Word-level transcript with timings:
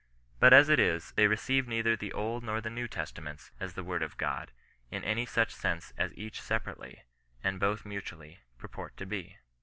But 0.39 0.51
as 0.51 0.67
it 0.67 0.79
is, 0.79 1.11
they 1.11 1.27
receive 1.27 1.67
neither 1.67 1.95
the 1.95 2.11
Old 2.11 2.43
nor 2.43 2.59
the 2.59 2.71
New 2.71 2.87
Testaments 2.87 3.51
as 3.59 3.75
the 3.75 3.83
Word 3.83 4.01
of 4.01 4.15
Ood, 4.19 4.51
in 4.89 5.03
any 5.03 5.27
such 5.27 5.53
sense 5.53 5.93
as 5.95 6.11
each 6.15 6.41
separately, 6.41 7.03
and 7.43 7.59
both 7.59 7.85
mutually, 7.85 8.39
purport 8.57 8.97
to 8.97 9.05
be. 9.05 9.37